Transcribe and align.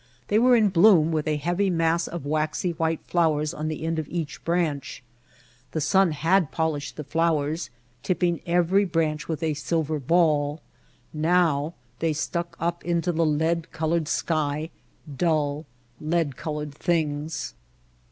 They 0.29 0.39
were 0.39 0.55
in 0.55 0.69
bloom 0.69 1.11
with 1.11 1.27
a 1.27 1.37
heavy 1.37 1.69
mass 1.69 2.07
of 2.07 2.25
waxy 2.25 2.71
white 2.71 3.05
flowers 3.05 3.53
on 3.53 3.67
the 3.67 3.83
end 3.85 3.99
of 3.99 4.07
each 4.09 4.43
branch. 4.43 5.03
The 5.73 5.79
sun 5.79 6.09
had 6.13 6.49
polished 6.49 6.95
the 6.95 7.03
flowers, 7.03 7.69
tip 8.01 8.21
ping 8.21 8.41
every 8.47 8.83
branch 8.83 9.27
with 9.27 9.43
a 9.43 9.53
silver 9.53 9.99
ball; 9.99 10.59
now 11.13 11.75
they 11.99 12.13
stuck 12.13 12.57
up 12.59 12.83
into 12.83 13.11
the 13.11 13.27
lead 13.27 13.71
colored 13.71 14.07
sky, 14.07 14.71
dull, 15.17 15.67
lead 15.99 16.35
colored 16.35 16.73
things. 16.73 17.53